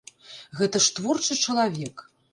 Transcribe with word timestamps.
Гэта 0.61 0.81
ж 0.85 0.89
творчы 1.01 1.33
чалавек! 1.49 2.07